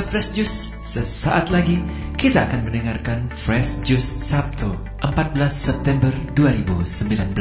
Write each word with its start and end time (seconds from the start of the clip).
sahabat 0.00 0.16
Fresh 0.16 0.32
Juice, 0.32 0.58
sesaat 0.80 1.46
lagi 1.52 1.76
kita 2.16 2.48
akan 2.48 2.72
mendengarkan 2.72 3.28
Fresh 3.36 3.84
Juice 3.84 4.32
Sabtu 4.32 4.72
14 5.04 5.36
September 5.52 6.08
2019 6.32 7.36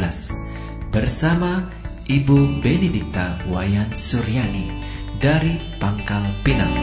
bersama 0.92 1.72
Ibu 2.04 2.60
Benedikta 2.60 3.40
Wayan 3.48 3.96
Suryani 3.96 4.76
dari 5.24 5.56
Pangkal 5.80 6.36
Pinang. 6.44 6.76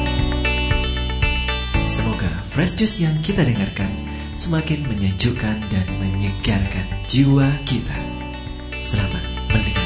Semoga 1.84 2.32
Fresh 2.48 2.80
Juice 2.80 3.04
yang 3.04 3.20
kita 3.20 3.44
dengarkan 3.44 3.92
semakin 4.32 4.80
menyejukkan 4.88 5.60
dan 5.68 5.86
menyegarkan 6.00 7.04
jiwa 7.04 7.52
kita. 7.68 8.00
Selamat 8.80 9.24
mendengarkan. 9.52 9.85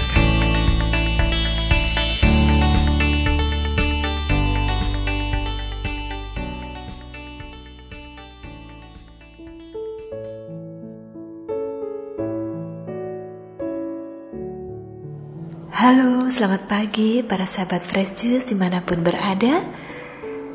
Halo, 15.80 16.29
selamat 16.29 16.69
pagi 16.69 17.25
para 17.25 17.48
sahabat 17.48 17.80
Fresh 17.80 18.21
Juice 18.21 18.45
di 18.45 18.52
mana 18.52 18.84
pun 18.84 19.01
berada. 19.01 19.65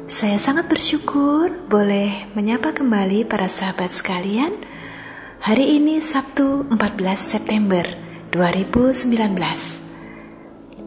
Saya 0.06 0.38
sangat 0.38 0.70
bersyukur 0.70 1.50
boleh 1.66 2.30
menyapa 2.38 2.78
kembali 2.78 3.26
para 3.26 3.50
sahabat 3.50 3.90
sekalian. 3.90 4.54
Hari 5.42 5.82
ini 5.82 5.98
Sabtu 5.98 6.70
14 6.70 6.78
September 7.18 7.82
2019. 8.38 9.18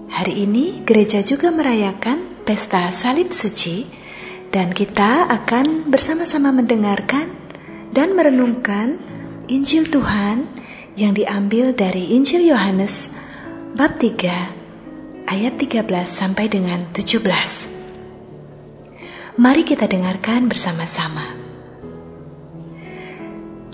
Hari 0.06 0.34
ini 0.38 0.86
gereja 0.86 1.18
juga 1.26 1.50
merayakan 1.50 2.46
pesta 2.46 2.94
salib 2.94 3.34
suci 3.34 3.91
dan 4.54 4.70
kita 4.70 5.34
akan 5.34 5.91
bersama-sama 5.91 6.54
mendengarkan 6.54 7.26
dan 7.91 8.14
merenungkan 8.14 9.02
Injil 9.50 9.91
Tuhan 9.91 10.46
yang 10.94 11.18
diambil 11.18 11.74
dari 11.74 12.14
Injil 12.14 12.46
Yohanes 12.54 13.26
bab 13.77 14.00
3 14.00 15.28
ayat 15.28 15.61
13 15.61 15.84
sampai 16.08 16.48
dengan 16.48 16.88
17. 16.97 17.20
Mari 19.36 19.62
kita 19.69 19.84
dengarkan 19.84 20.48
bersama-sama. 20.48 21.36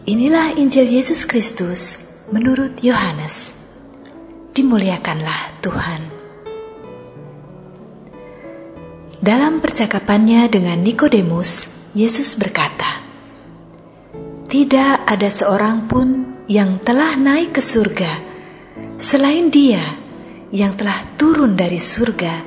Inilah 0.05 0.59
Injil 0.59 0.91
Yesus 0.91 1.23
Kristus 1.23 2.03
menurut 2.35 2.83
Yohanes. 2.83 3.55
Dimuliakanlah 4.51 5.63
Tuhan. 5.63 6.03
Dalam 9.23 9.63
percakapannya 9.63 10.51
dengan 10.51 10.83
Nikodemus, 10.83 11.71
Yesus 11.95 12.35
berkata, 12.35 12.99
"Tidak 14.51 15.07
ada 15.07 15.29
seorang 15.31 15.87
pun 15.87 16.35
yang 16.51 16.83
telah 16.83 17.15
naik 17.17 17.57
ke 17.57 17.63
surga." 17.63 18.34
Selain 18.95 19.51
Dia 19.51 19.83
yang 20.55 20.79
telah 20.79 21.19
turun 21.19 21.59
dari 21.59 21.83
surga, 21.83 22.47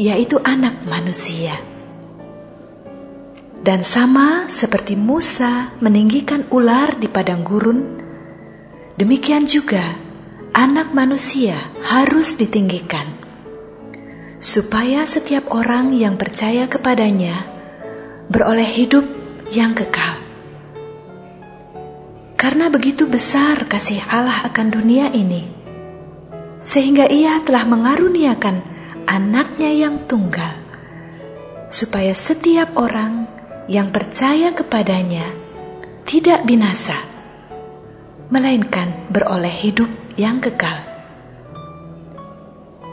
yaitu 0.00 0.40
Anak 0.40 0.88
Manusia, 0.88 1.60
dan 3.60 3.84
sama 3.84 4.48
seperti 4.48 4.96
Musa 4.96 5.76
meninggikan 5.84 6.48
ular 6.48 6.96
di 6.96 7.04
padang 7.12 7.44
gurun, 7.44 8.00
demikian 8.96 9.44
juga 9.44 9.84
Anak 10.56 10.96
Manusia 10.96 11.60
harus 11.84 12.40
ditinggikan, 12.40 13.20
supaya 14.40 15.04
setiap 15.04 15.52
orang 15.52 15.92
yang 15.92 16.16
percaya 16.16 16.64
kepadanya 16.64 17.44
beroleh 18.32 18.64
hidup 18.64 19.04
yang 19.52 19.76
kekal. 19.76 20.16
Karena 22.40 22.72
begitu 22.72 23.04
besar 23.04 23.68
kasih 23.68 24.00
Allah 24.08 24.48
akan 24.48 24.66
dunia 24.72 25.12
ini 25.12 25.57
sehingga 26.58 27.06
ia 27.06 27.42
telah 27.46 27.64
mengaruniakan 27.66 28.56
anaknya 29.06 29.70
yang 29.72 30.04
tunggal, 30.10 30.58
supaya 31.70 32.12
setiap 32.12 32.74
orang 32.74 33.28
yang 33.70 33.92
percaya 33.94 34.50
kepadanya 34.56 35.32
tidak 36.08 36.42
binasa, 36.48 36.96
melainkan 38.32 39.06
beroleh 39.12 39.52
hidup 39.52 39.88
yang 40.16 40.40
kekal. 40.40 40.88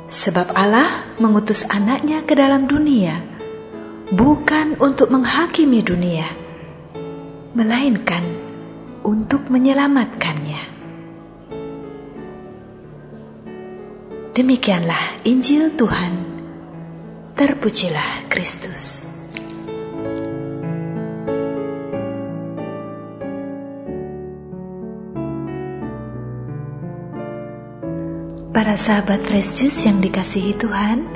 Sebab 0.05 0.53
Allah 0.53 1.17
mengutus 1.17 1.65
anaknya 1.65 2.21
ke 2.23 2.37
dalam 2.37 2.69
dunia, 2.69 3.25
bukan 4.13 4.77
untuk 4.77 5.09
menghakimi 5.09 5.81
dunia, 5.81 6.29
melainkan 7.57 8.23
untuk 9.01 9.49
menyelamatkannya. 9.49 10.74
Demikianlah 14.35 15.23
Injil 15.23 15.79
Tuhan. 15.79 16.11
Terpujilah 17.39 18.27
Kristus. 18.27 19.07
Para 28.51 28.75
sahabat 28.75 29.23
Fresh 29.23 29.55
Juice 29.55 29.87
yang 29.87 30.03
dikasihi 30.03 30.59
Tuhan, 30.59 31.07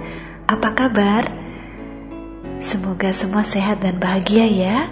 apa 0.47 0.71
kabar? 0.71 1.27
Semoga 2.63 3.11
semua 3.11 3.43
sehat 3.43 3.83
dan 3.83 3.99
bahagia 3.99 4.47
ya. 4.47 4.87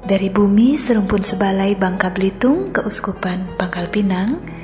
Dari 0.00 0.32
bumi 0.32 0.80
serumpun 0.80 1.20
sebalai 1.20 1.76
Bangka 1.76 2.08
Belitung 2.08 2.72
ke 2.72 2.80
Uskupan 2.80 3.52
Pangkal 3.60 3.92
Pinang, 3.92 4.55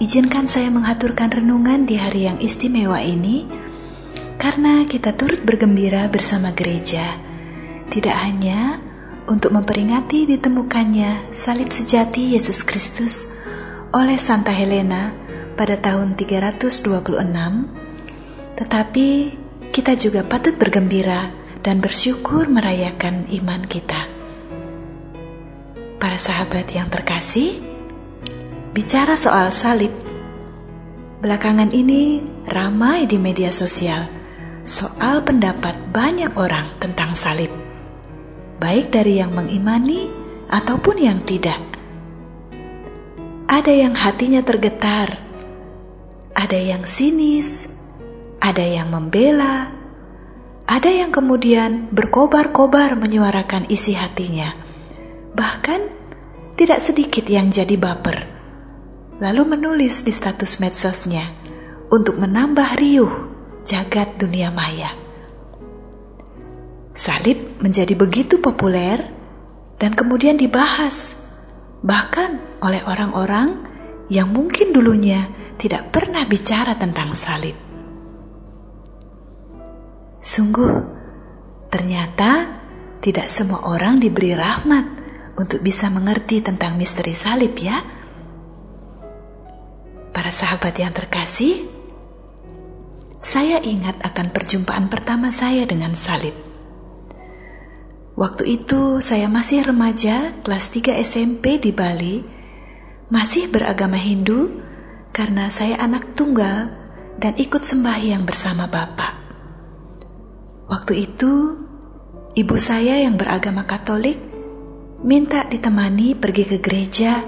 Izinkan 0.00 0.48
saya 0.48 0.72
menghaturkan 0.72 1.28
renungan 1.28 1.84
di 1.84 2.00
hari 2.00 2.24
yang 2.24 2.40
istimewa 2.40 3.04
ini, 3.04 3.44
karena 4.40 4.88
kita 4.88 5.12
turut 5.12 5.44
bergembira 5.44 6.08
bersama 6.08 6.56
gereja, 6.56 7.04
tidak 7.92 8.16
hanya 8.16 8.80
untuk 9.28 9.52
memperingati 9.52 10.24
ditemukannya 10.24 11.36
salib 11.36 11.68
sejati 11.68 12.32
Yesus 12.32 12.64
Kristus 12.64 13.28
oleh 13.92 14.16
Santa 14.16 14.56
Helena 14.56 15.12
pada 15.52 15.76
tahun 15.76 16.16
326, 16.16 18.56
tetapi 18.56 19.08
kita 19.68 20.00
juga 20.00 20.24
patut 20.24 20.56
bergembira 20.56 21.28
dan 21.60 21.84
bersyukur 21.84 22.48
merayakan 22.48 23.28
iman 23.36 23.68
kita. 23.68 24.08
Para 26.00 26.16
sahabat 26.16 26.72
yang 26.72 26.88
terkasih, 26.88 27.69
Bicara 28.80 29.12
soal 29.12 29.52
salib, 29.52 29.92
belakangan 31.20 31.68
ini 31.68 32.24
ramai 32.48 33.04
di 33.04 33.20
media 33.20 33.52
sosial 33.52 34.08
soal 34.64 35.20
pendapat 35.20 35.92
banyak 35.92 36.32
orang 36.32 36.80
tentang 36.80 37.12
salib, 37.12 37.52
baik 38.56 38.88
dari 38.88 39.20
yang 39.20 39.36
mengimani 39.36 40.08
ataupun 40.48 40.96
yang 40.96 41.20
tidak. 41.28 41.60
Ada 43.52 43.68
yang 43.68 43.92
hatinya 43.92 44.40
tergetar, 44.40 45.12
ada 46.32 46.56
yang 46.56 46.88
sinis, 46.88 47.68
ada 48.40 48.64
yang 48.64 48.88
membela, 48.88 49.76
ada 50.64 50.88
yang 50.88 51.12
kemudian 51.12 51.92
berkobar-kobar 51.92 52.96
menyuarakan 52.96 53.68
isi 53.68 53.92
hatinya. 53.92 54.56
Bahkan 55.36 55.80
tidak 56.56 56.80
sedikit 56.80 57.28
yang 57.28 57.52
jadi 57.52 57.76
baper 57.76 58.39
lalu 59.20 59.54
menulis 59.54 60.00
di 60.00 60.10
status 60.10 60.58
medsosnya 60.58 61.28
untuk 61.92 62.16
menambah 62.16 62.80
riuh 62.80 63.12
jagat 63.62 64.16
dunia 64.16 64.48
maya. 64.48 64.96
Salib 66.96 67.60
menjadi 67.60 67.92
begitu 67.94 68.40
populer 68.40 69.12
dan 69.76 69.92
kemudian 69.92 70.40
dibahas, 70.40 71.12
bahkan 71.84 72.40
oleh 72.64 72.80
orang-orang 72.84 73.68
yang 74.08 74.32
mungkin 74.32 74.72
dulunya 74.72 75.28
tidak 75.60 75.92
pernah 75.92 76.24
bicara 76.24 76.76
tentang 76.76 77.12
salib. 77.12 77.56
Sungguh, 80.20 80.72
ternyata 81.72 82.60
tidak 83.00 83.32
semua 83.32 83.64
orang 83.64 83.96
diberi 83.96 84.36
rahmat 84.36 84.84
untuk 85.40 85.64
bisa 85.64 85.88
mengerti 85.88 86.44
tentang 86.44 86.76
misteri 86.76 87.16
salib, 87.16 87.56
ya 87.56 87.99
Para 90.10 90.34
sahabat 90.34 90.74
yang 90.74 90.90
terkasih, 90.90 91.70
saya 93.22 93.62
ingat 93.62 94.02
akan 94.02 94.34
perjumpaan 94.34 94.90
pertama 94.90 95.30
saya 95.30 95.62
dengan 95.68 95.94
salib. 95.94 96.34
Waktu 98.18 98.60
itu 98.60 98.98
saya 99.00 99.30
masih 99.30 99.64
remaja, 99.64 100.34
kelas 100.42 100.74
3 100.74 100.98
SMP 101.00 101.62
di 101.62 101.70
Bali, 101.70 102.20
masih 103.06 103.48
beragama 103.48 103.96
Hindu 103.96 104.60
karena 105.14 105.46
saya 105.48 105.78
anak 105.78 106.18
tunggal 106.18 106.74
dan 107.16 107.38
ikut 107.38 107.62
sembahyang 107.64 108.26
bersama 108.26 108.66
bapak. 108.66 109.14
Waktu 110.68 111.06
itu 111.06 111.32
ibu 112.34 112.56
saya 112.58 113.02
yang 113.02 113.14
beragama 113.14 113.64
Katolik 113.64 114.20
minta 115.00 115.46
ditemani 115.48 116.12
pergi 116.18 116.44
ke 116.44 116.58
gereja 116.60 117.24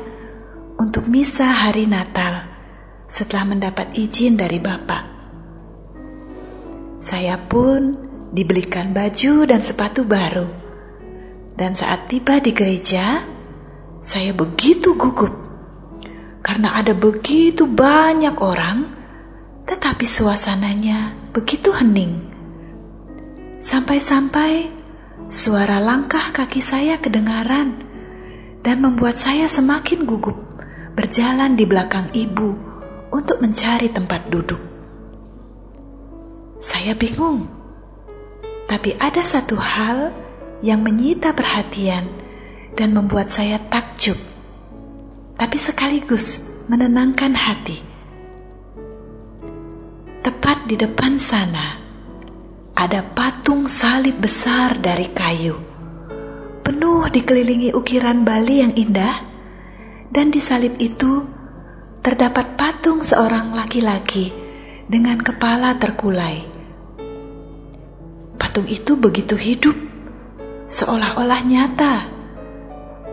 untuk 0.76 1.08
misa 1.08 1.48
hari 1.50 1.88
Natal 1.88 2.51
setelah 3.12 3.52
mendapat 3.52 3.92
izin 3.92 4.40
dari 4.40 4.56
Bapak. 4.56 5.04
Saya 7.04 7.36
pun 7.36 7.92
dibelikan 8.32 8.96
baju 8.96 9.44
dan 9.44 9.60
sepatu 9.60 10.08
baru. 10.08 10.48
Dan 11.52 11.76
saat 11.76 12.08
tiba 12.08 12.40
di 12.40 12.56
gereja, 12.56 13.20
saya 14.00 14.32
begitu 14.32 14.96
gugup 14.96 15.36
karena 16.40 16.72
ada 16.80 16.96
begitu 16.96 17.68
banyak 17.68 18.32
orang, 18.40 18.88
tetapi 19.68 20.08
suasananya 20.08 21.30
begitu 21.36 21.68
hening. 21.68 22.32
Sampai-sampai 23.60 24.72
suara 25.28 25.84
langkah 25.84 26.32
kaki 26.32 26.64
saya 26.64 26.96
kedengaran 26.96 27.84
dan 28.64 28.80
membuat 28.80 29.20
saya 29.20 29.44
semakin 29.44 30.08
gugup 30.08 30.34
berjalan 30.96 31.54
di 31.54 31.68
belakang 31.68 32.08
ibu 32.16 32.71
untuk 33.12 33.44
mencari 33.44 33.92
tempat 33.92 34.32
duduk. 34.32 34.58
Saya 36.58 36.96
bingung, 36.96 37.46
tapi 38.66 38.96
ada 38.96 39.20
satu 39.20 39.54
hal 39.60 40.16
yang 40.64 40.80
menyita 40.80 41.36
perhatian 41.36 42.08
dan 42.72 42.96
membuat 42.96 43.28
saya 43.28 43.60
takjub, 43.60 44.16
tapi 45.36 45.60
sekaligus 45.60 46.40
menenangkan 46.72 47.36
hati. 47.36 47.84
Tepat 50.22 50.70
di 50.70 50.78
depan 50.78 51.18
sana, 51.18 51.82
ada 52.78 53.04
patung 53.12 53.66
salib 53.68 54.22
besar 54.22 54.78
dari 54.78 55.10
kayu, 55.10 55.58
penuh 56.62 57.10
dikelilingi 57.10 57.74
ukiran 57.74 58.22
Bali 58.22 58.62
yang 58.62 58.72
indah, 58.78 59.18
dan 60.14 60.30
di 60.30 60.38
salib 60.38 60.78
itu 60.78 61.41
terdapat 62.02 62.58
patung 62.58 63.06
seorang 63.06 63.54
laki-laki 63.54 64.34
dengan 64.90 65.22
kepala 65.22 65.78
terkulai. 65.78 66.42
Patung 68.34 68.66
itu 68.66 68.98
begitu 68.98 69.38
hidup, 69.38 69.78
seolah-olah 70.66 71.46
nyata, 71.46 71.94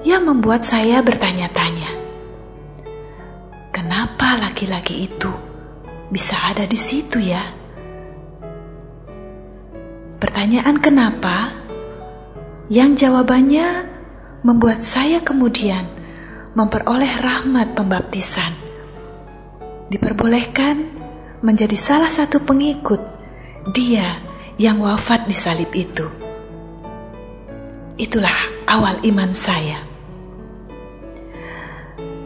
yang 0.01 0.25
membuat 0.25 0.65
saya 0.65 1.06
bertanya-tanya, 1.06 1.91
kenapa 3.69 4.41
laki-laki 4.41 5.06
itu 5.06 5.30
bisa 6.09 6.33
ada 6.50 6.65
di 6.65 6.80
situ 6.80 7.21
ya? 7.21 7.45
Pertanyaan 10.18 10.81
kenapa 10.81 11.53
yang 12.74 12.97
jawabannya 12.97 13.86
membuat 14.41 14.81
saya 14.81 15.21
kemudian 15.21 15.86
memperoleh 16.57 17.13
rahmat 17.21 17.77
pembaptisan. 17.77 18.69
Diperbolehkan 19.89 21.01
menjadi 21.41 21.74
salah 21.74 22.13
satu 22.13 22.45
pengikut 22.45 23.01
dia 23.74 24.21
yang 24.62 24.80
wafat 24.86 25.25
di 25.25 25.33
salib 25.33 25.74
itu. 25.74 26.06
Itulah 28.00 28.65
awal 28.69 29.01
iman 29.03 29.33
saya. 29.33 29.83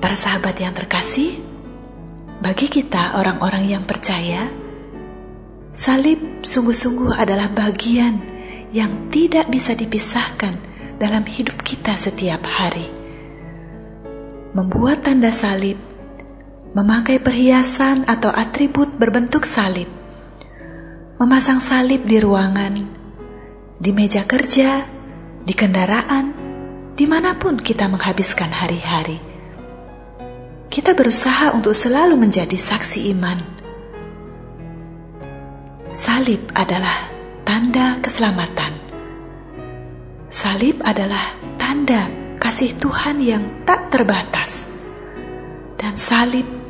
Para 0.03 0.19
sahabat 0.19 0.59
yang 0.59 0.75
terkasih, 0.75 1.39
bagi 2.43 2.67
kita 2.67 3.15
orang-orang 3.15 3.71
yang 3.71 3.83
percaya, 3.87 4.51
Salib 5.73 6.45
sungguh-sungguh 6.45 7.17
adalah 7.17 7.49
bagian 7.49 8.21
yang 8.69 9.09
tidak 9.09 9.49
bisa 9.49 9.73
dipisahkan 9.73 10.53
dalam 11.01 11.25
hidup 11.25 11.65
kita 11.65 11.97
setiap 11.97 12.45
hari. 12.45 12.93
Membuat 14.53 15.01
tanda 15.01 15.33
salib, 15.33 15.81
memakai 16.73 17.21
perhiasan 17.21 18.09
atau 18.09 18.33
atribut 18.33 18.89
berbentuk 18.97 19.45
salib, 19.45 19.89
memasang 21.21 21.61
salib 21.61 22.01
di 22.05 22.17
ruangan, 22.17 22.73
di 23.77 23.91
meja 23.93 24.25
kerja, 24.25 24.81
di 25.45 25.53
kendaraan, 25.53 26.33
di 26.97 27.05
mana 27.05 27.37
pun 27.37 27.61
kita 27.61 27.85
menghabiskan 27.85 28.49
hari-hari. 28.49 29.21
Kita 30.73 30.97
berusaha 30.97 31.53
untuk 31.53 31.77
selalu 31.77 32.17
menjadi 32.17 32.57
saksi 32.57 33.13
iman 33.13 33.53
Salib 35.93 36.49
adalah 36.57 37.13
tanda 37.45 38.01
keselamatan. 38.01 38.73
Salib 40.25 40.81
adalah 40.81 41.37
tanda 41.61 42.09
kasih 42.41 42.73
Tuhan 42.81 43.21
yang 43.21 43.61
tak 43.61 43.93
terbatas, 43.93 44.65
dan 45.77 45.93
salib 45.93 46.62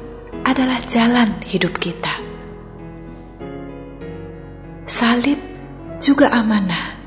adalah 0.44 0.84
jalan 0.84 1.40
hidup 1.48 1.80
kita. 1.80 2.20
Salib 4.84 5.40
juga 6.04 6.36
amanah, 6.36 7.00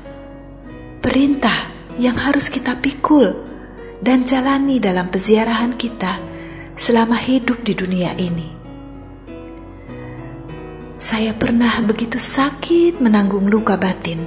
perintah 0.99 1.69
yang 2.01 2.17
harus 2.17 2.49
kita 2.49 2.73
pikul 2.81 3.33
dan 4.01 4.25
jalani 4.25 4.81
dalam 4.81 5.13
peziarahan 5.13 5.77
kita 5.77 6.17
selama 6.73 7.17
hidup 7.17 7.61
di 7.61 7.73
dunia 7.77 8.17
ini. 8.17 8.49
Saya 10.97 11.37
pernah 11.37 11.77
begitu 11.85 12.17
sakit 12.17 12.97
menanggung 12.97 13.45
luka 13.45 13.77
batin 13.77 14.17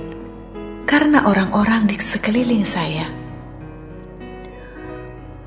karena 0.86 1.26
orang-orang 1.26 1.90
di 1.90 1.98
sekeliling 1.98 2.62
saya. 2.62 3.10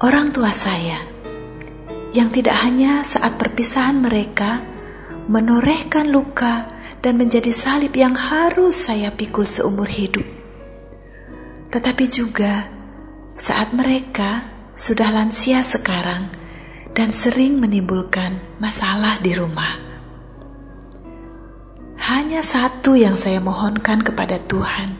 Orang 0.04 0.36
tua 0.36 0.51
saya 0.51 1.12
yang 2.13 2.30
tidak 2.30 2.56
hanya 2.62 3.01
saat 3.01 3.36
perpisahan 3.42 4.00
mereka 4.00 4.62
menorehkan 5.27 6.13
luka 6.13 6.69
dan 7.01 7.19
menjadi 7.19 7.50
salib 7.51 7.92
yang 7.98 8.15
harus 8.15 8.88
saya 8.88 9.12
pikul 9.12 9.44
seumur 9.44 9.89
hidup, 9.89 10.24
tetapi 11.74 12.06
juga 12.07 12.69
saat 13.36 13.74
mereka 13.75 14.48
sudah 14.77 15.10
lansia 15.12 15.65
sekarang 15.65 16.31
dan 16.94 17.10
sering 17.12 17.57
menimbulkan 17.60 18.39
masalah 18.62 19.17
di 19.20 19.34
rumah 19.34 19.93
hanya 22.03 22.43
satu 22.43 23.00
yang 23.00 23.15
saya 23.15 23.39
mohonkan 23.39 24.03
kepada 24.03 24.36
Tuhan, 24.36 25.00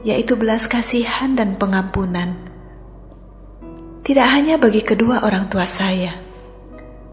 yaitu 0.00 0.32
belas 0.32 0.64
kasihan 0.64 1.36
dan 1.36 1.60
pengampunan. 1.60 2.53
Tidak 4.04 4.28
hanya 4.36 4.60
bagi 4.60 4.84
kedua 4.84 5.24
orang 5.24 5.48
tua 5.48 5.64
saya, 5.64 6.12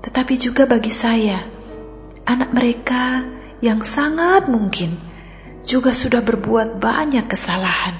tetapi 0.03 0.36
juga 0.36 0.67
bagi 0.67 0.91
saya, 0.91 1.39
anak 2.27 2.51
mereka 2.51 3.24
yang 3.63 3.79
sangat 3.88 4.51
mungkin 4.51 5.00
juga 5.63 5.95
sudah 5.95 6.19
berbuat 6.19 6.83
banyak 6.83 7.31
kesalahan 7.31 7.95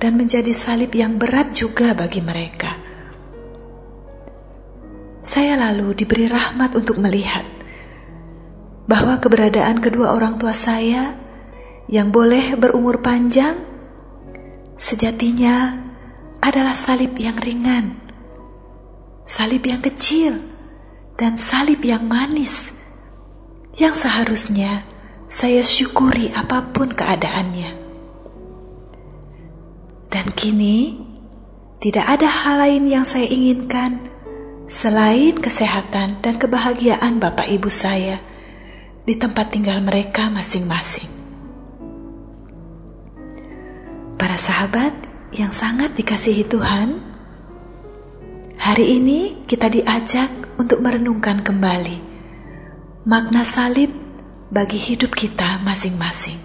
dan 0.00 0.16
menjadi 0.16 0.56
salib 0.56 0.96
yang 0.96 1.20
berat 1.20 1.52
juga 1.52 1.92
bagi 1.92 2.24
mereka. 2.24 2.80
Saya 5.20 5.60
lalu 5.60 5.92
diberi 5.92 6.24
rahmat 6.24 6.76
untuk 6.80 6.96
melihat 7.00 7.44
bahwa 8.88 9.20
keberadaan 9.20 9.80
kedua 9.80 10.16
orang 10.16 10.40
tua 10.40 10.56
saya 10.56 11.16
yang 11.92 12.08
boleh 12.08 12.56
berumur 12.56 13.00
panjang 13.04 13.56
sejatinya 14.80 15.80
adalah 16.44 16.76
salib 16.76 17.16
yang 17.16 17.40
ringan, 17.40 18.03
salib 19.24 19.64
yang 19.64 19.80
kecil, 19.80 20.40
dan 21.16 21.40
salib 21.40 21.80
yang 21.80 22.04
manis 22.04 22.74
yang 23.74 23.94
seharusnya 23.96 24.86
saya 25.26 25.66
syukuri 25.66 26.30
apa 26.30 26.70
pun 26.70 26.94
keadaannya. 26.94 27.82
Dan 30.12 30.30
kini 30.38 30.94
tidak 31.82 32.06
ada 32.06 32.28
hal 32.30 32.56
lain 32.62 32.84
yang 32.86 33.02
saya 33.02 33.26
inginkan 33.26 33.98
selain 34.70 35.36
kesehatan 35.36 36.22
dan 36.22 36.38
kebahagiaan 36.38 37.18
Bapak 37.18 37.50
Ibu 37.50 37.66
saya 37.66 38.22
di 39.04 39.18
tempat 39.18 39.52
tinggal 39.52 39.82
mereka 39.82 40.30
masing-masing. 40.30 41.10
Para 44.14 44.38
sahabat 44.38 44.94
yang 45.34 45.50
sangat 45.50 45.98
dikasihi 45.98 46.46
Tuhan, 46.46 47.13
hari 48.64 48.96
ini 48.96 49.44
kita 49.44 49.68
diajak 49.68 50.56
untuk 50.56 50.80
merenungkan 50.80 51.44
kembali 51.44 52.00
makna 53.04 53.44
salib 53.44 53.92
bagi 54.48 54.80
hidup 54.80 55.12
kita 55.12 55.60
masing-masing. 55.60 56.40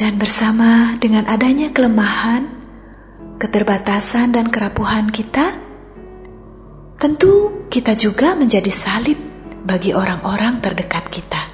Dan 0.00 0.16
bersama 0.16 0.96
dengan 0.96 1.28
adanya 1.28 1.68
kelemahan, 1.76 2.48
keterbatasan, 3.36 4.32
dan 4.32 4.48
kerapuhan 4.48 5.12
kita, 5.12 5.60
tentu 6.96 7.68
kita 7.68 7.92
juga 7.92 8.32
menjadi 8.32 8.72
salib 8.72 9.20
bagi 9.60 9.92
orang-orang 9.92 10.64
terdekat 10.64 11.04
kita. 11.12 11.52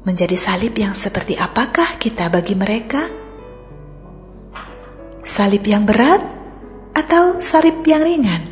menjadi 0.00 0.32
salib 0.32 0.72
yang 0.80 0.96
seperti 0.96 1.36
apakah 1.36 2.00
kita 2.00 2.32
bagi 2.32 2.56
mereka? 2.56 3.19
Salib 5.30 5.62
yang 5.62 5.86
berat 5.86 6.18
atau 6.90 7.38
salib 7.38 7.86
yang 7.86 8.02
ringan? 8.02 8.50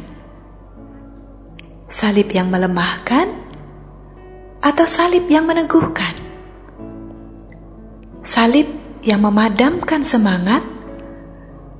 Salib 1.90 2.30
yang 2.30 2.54
melemahkan 2.54 3.34
atau 4.62 4.86
salib 4.86 5.26
yang 5.26 5.42
meneguhkan? 5.42 6.14
Salib 8.22 8.70
yang 9.02 9.26
memadamkan 9.26 10.06
semangat 10.06 10.62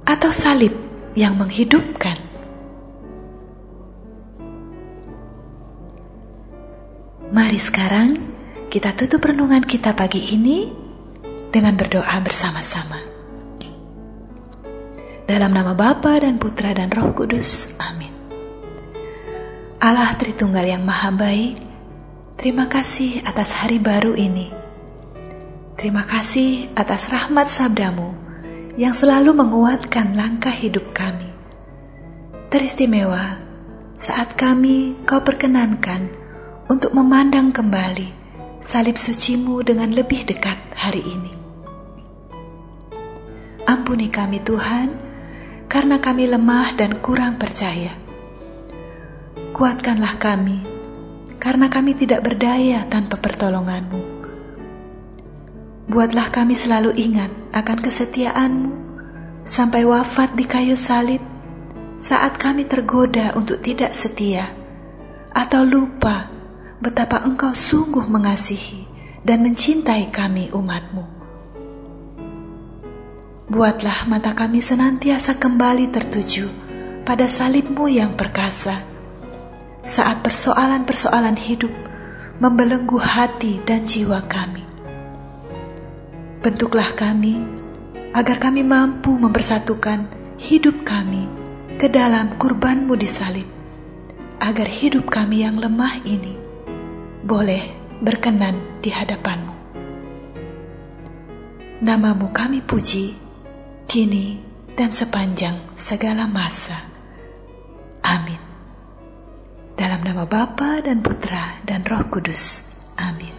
atau 0.02 0.34
salib 0.34 0.74
yang 1.14 1.38
menghidupkan? 1.38 2.18
Mari 7.30 7.60
sekarang 7.62 8.18
kita 8.66 8.98
tutup 8.98 9.22
renungan 9.22 9.62
kita 9.62 9.94
pagi 9.94 10.34
ini 10.34 10.66
dengan 11.54 11.78
berdoa 11.78 12.18
bersama-sama. 12.18 13.17
Dalam 15.28 15.52
nama 15.52 15.76
Bapa 15.76 16.24
dan 16.24 16.40
Putra 16.40 16.72
dan 16.72 16.88
Roh 16.88 17.12
Kudus. 17.12 17.76
Amin. 17.76 18.08
Allah 19.76 20.16
Tritunggal 20.16 20.64
yang 20.64 20.88
Maha 20.88 21.12
Baik, 21.12 21.60
terima 22.40 22.64
kasih 22.64 23.20
atas 23.28 23.52
hari 23.52 23.76
baru 23.76 24.16
ini. 24.16 24.48
Terima 25.76 26.08
kasih 26.08 26.72
atas 26.72 27.12
rahmat 27.12 27.52
sabdamu 27.52 28.16
yang 28.80 28.96
selalu 28.96 29.36
menguatkan 29.36 30.16
langkah 30.16 30.48
hidup 30.48 30.96
kami. 30.96 31.28
Teristimewa 32.48 33.36
saat 34.00 34.32
kami 34.32 34.96
kau 35.04 35.20
perkenankan 35.20 36.08
untuk 36.72 36.96
memandang 36.96 37.52
kembali 37.52 38.08
salib 38.64 38.96
sucimu 38.96 39.60
dengan 39.60 39.92
lebih 39.92 40.24
dekat 40.24 40.56
hari 40.72 41.04
ini. 41.04 41.36
Ampuni 43.68 44.08
kami 44.08 44.40
Tuhan, 44.40 45.07
karena 45.68 46.00
kami 46.00 46.24
lemah 46.24 46.72
dan 46.74 46.98
kurang 47.04 47.36
percaya. 47.36 47.92
Kuatkanlah 49.52 50.16
kami, 50.16 50.64
karena 51.36 51.68
kami 51.68 51.92
tidak 51.92 52.24
berdaya 52.24 52.88
tanpa 52.88 53.20
pertolonganmu. 53.20 54.16
Buatlah 55.88 56.28
kami 56.28 56.52
selalu 56.52 56.96
ingat 56.96 57.32
akan 57.52 57.78
kesetiaanmu 57.80 58.72
sampai 59.48 59.88
wafat 59.88 60.36
di 60.36 60.44
kayu 60.44 60.76
salib 60.76 61.20
saat 61.96 62.36
kami 62.36 62.68
tergoda 62.68 63.32
untuk 63.32 63.64
tidak 63.64 63.96
setia 63.96 64.52
atau 65.32 65.64
lupa 65.64 66.28
betapa 66.78 67.24
engkau 67.24 67.56
sungguh 67.56 68.04
mengasihi 68.04 68.84
dan 69.24 69.42
mencintai 69.42 70.12
kami 70.12 70.52
umatmu. 70.52 71.17
Buatlah 73.48 74.04
mata 74.12 74.36
kami 74.36 74.60
senantiasa 74.60 75.40
kembali 75.40 75.88
tertuju 75.88 76.52
pada 77.08 77.24
salibmu 77.24 77.88
yang 77.88 78.12
perkasa, 78.12 78.84
saat 79.80 80.20
persoalan-persoalan 80.20 81.32
hidup 81.32 81.72
membelenggu 82.44 83.00
hati 83.00 83.56
dan 83.64 83.88
jiwa 83.88 84.20
kami. 84.28 84.68
Bentuklah 86.44 86.92
kami 86.92 87.40
agar 88.12 88.36
kami 88.36 88.60
mampu 88.68 89.16
mempersatukan 89.16 90.04
hidup 90.36 90.84
kami 90.84 91.24
ke 91.80 91.88
dalam 91.88 92.36
kurbanmu 92.36 93.00
di 93.00 93.08
salib, 93.08 93.48
agar 94.44 94.68
hidup 94.68 95.08
kami 95.08 95.48
yang 95.48 95.56
lemah 95.56 96.04
ini 96.04 96.36
boleh 97.24 97.96
berkenan 98.04 98.60
di 98.84 98.92
hadapanmu. 98.92 99.56
Namamu 101.80 102.28
kami 102.28 102.60
puji, 102.60 103.27
kini 103.88 104.36
dan 104.76 104.92
sepanjang 104.92 105.56
segala 105.80 106.28
masa. 106.28 106.76
Amin. 108.04 108.36
Dalam 109.74 110.04
nama 110.04 110.28
Bapa 110.28 110.84
dan 110.84 111.00
Putra 111.00 111.56
dan 111.64 111.88
Roh 111.88 112.04
Kudus. 112.12 112.68
Amin. 113.00 113.32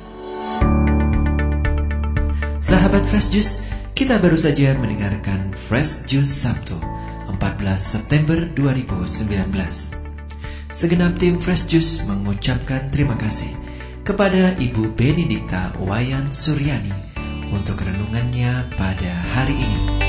Sahabat 2.59 3.05
Fresh 3.07 3.29
Juice, 3.29 3.53
kita 3.93 4.17
baru 4.17 4.35
saja 4.35 4.73
mendengarkan 4.81 5.53
Fresh 5.53 6.09
Juice 6.09 6.33
Sabtu, 6.33 6.75
14 7.29 7.39
September 7.77 8.49
2019. 8.57 9.53
Segenap 10.73 11.13
tim 11.21 11.37
Fresh 11.37 11.69
Juice 11.69 12.09
mengucapkan 12.09 12.89
terima 12.89 13.13
kasih 13.21 13.53
kepada 14.01 14.57
Ibu 14.57 14.97
Benedikta 14.97 15.77
Wayan 15.77 16.33
Suryani 16.33 16.93
untuk 17.53 17.85
renungannya 17.85 18.73
pada 18.77 19.13
hari 19.33 19.55
ini. 19.55 20.08